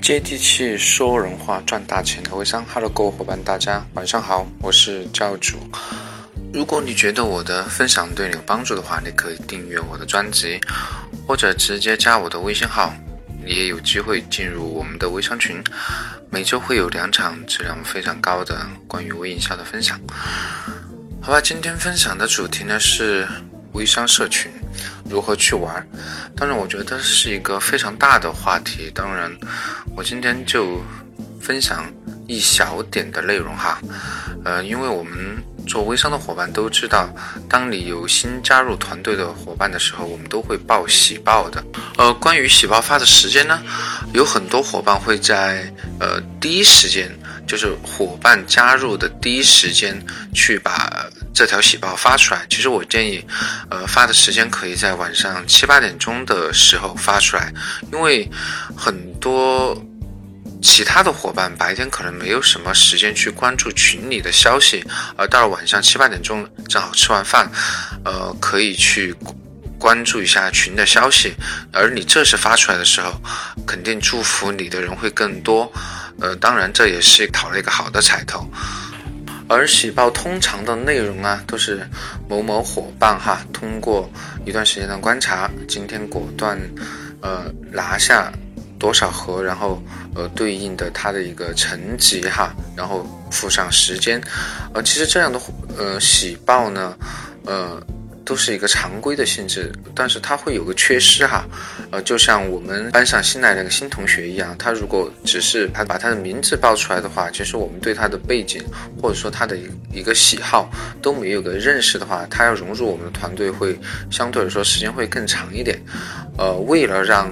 [0.00, 5.58] 接地气说人话赚大钱的微商，Hello，各位伙伴，大家晚上好，我是教主。
[6.54, 10.58] 如果你觉得我的分享对你有帮助的话，你可以订阅我的专辑，
[11.26, 12.94] 或者直接加我的微信号，
[13.44, 15.62] 你也有机会进入我们的微商群。
[16.30, 20.00] 每周会有两场质量非常高的关于微营销的分享。
[21.20, 23.28] 好吧，今天分享的主题呢是
[23.74, 24.50] 微商社群。
[25.10, 25.86] 如何去玩？
[26.36, 28.90] 当然，我觉得是一个非常大的话题。
[28.94, 29.30] 当然，
[29.96, 30.80] 我今天就
[31.40, 31.84] 分享
[32.28, 33.80] 一小点的内容哈。
[34.44, 37.12] 呃，因为我们做微商的伙伴都知道，
[37.48, 41.62] 当你有新加入团队的伙伴的时候，我们都会报喜报的。
[41.98, 43.60] 呃，关于喜报发的时间呢，
[44.14, 47.10] 有很多伙伴会在呃第一时间。
[47.46, 50.00] 就是伙伴加入的第一时间
[50.32, 51.04] 去把
[51.40, 52.44] 这条喜报发出来。
[52.50, 53.24] 其实我建议，
[53.70, 57.50] 呃，发的时间可以在晚上七八点钟的时候发出来，
[57.90, 58.30] 因为
[58.76, 59.74] 很多
[60.60, 64.84] 其他的伙伴白天可能没有什么时间去关注群里的消息，
[65.16, 67.50] 而到了晚上七八点钟正好吃完饭，
[68.04, 69.14] 呃，可以去
[69.78, 71.32] 关注一下群的消息。
[71.72, 73.18] 而你这时发出来的时候，
[73.66, 75.72] 肯定祝福你的人会更多。
[76.20, 78.46] 呃，当然这也是讨了一个好的彩头，
[79.50, 81.84] 而喜报通常的内容啊，都是
[82.28, 84.08] 某某伙伴哈，通过
[84.46, 86.56] 一段时间的观察，今天果断，
[87.20, 88.32] 呃，拿下
[88.78, 89.82] 多少盒，然后
[90.14, 94.22] 呃对应的他的一个成绩哈，然后附上时间，
[94.72, 95.40] 呃，其实这样的
[95.76, 96.96] 呃喜报呢，
[97.44, 97.82] 呃。
[98.24, 101.44] 都是一个常规的性质，但是它会有个缺失哈，
[101.90, 108.62] 呃，就像我们班上新来的个新同学一样，他如果只是他把他的名字报出来的话，其实我们对他的背景
[109.00, 109.58] 或者说他的
[109.92, 110.70] 一个喜好
[111.02, 113.76] 都没有个认识的话，他要融入我们的团队会
[114.10, 115.80] 相对来说时间会更长一点。
[116.38, 117.30] 呃，为了让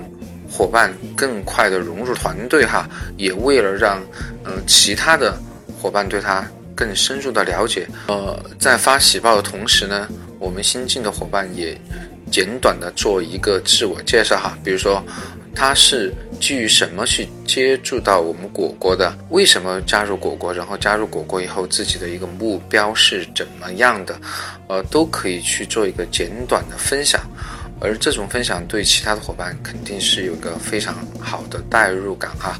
[0.50, 4.02] 伙伴更快的融入团队哈，也为了让
[4.44, 5.38] 嗯其他的
[5.80, 10.08] 伙伴对他更深入的了解，呃，在发喜报的同时呢。
[10.38, 11.76] 我们新进的伙伴也
[12.30, 15.02] 简短的做一个自我介绍哈，比如说
[15.54, 24.20] 他是基于什么去接触到我们果果的，为什么加入果果，然后加入果果以后自己的一个目标是怎么样的，
[24.68, 27.20] 呃，都可以去做一个简短的分享，
[27.80, 32.56] 而这种分享对其他的伙伴肯定是有个非常好的代入感哈，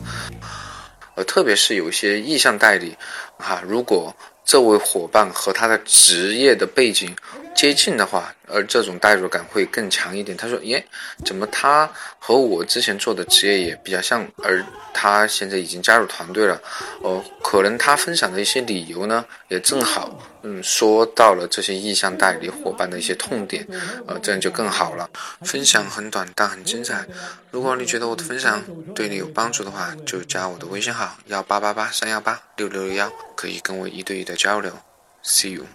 [1.14, 2.96] 呃，特别是有一些意向代理
[3.38, 4.12] 哈，如果
[4.44, 7.14] 这位伙伴和他的职业的背景。
[7.58, 10.36] 接近的话，而这种代入感会更强一点。
[10.36, 10.86] 他说：“耶，
[11.26, 14.24] 怎么他和我之前做的职业也比较像？
[14.44, 14.64] 而
[14.94, 16.62] 他现在已经加入团队了，
[17.02, 23.66] 哦，可能他分享的一些理由呢，也正好，嗯，说到了这些意向代理伙伴的一些痛点，
[24.06, 25.10] 呃，这样就更好了。
[25.40, 27.04] 分享很短，但很精彩。
[27.50, 28.62] 如果你觉得我的分享
[28.94, 34.78] 对你有帮助的话，就加我的微信号幺八八八三幺八六六六幺，可以跟我一对一的交流。
[35.24, 35.66] See you。